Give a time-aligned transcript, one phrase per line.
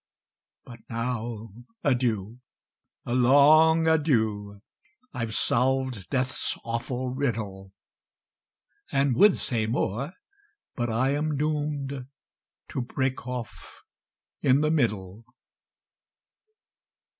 [0.65, 1.51] "But now,
[1.83, 2.39] adieu
[3.05, 4.63] a long adieu!
[5.13, 7.71] I've solved death's awful riddle,
[8.91, 10.13] And would say more,
[10.75, 12.07] but I am doomed
[12.69, 13.83] To break off
[14.41, 15.23] in the middle!"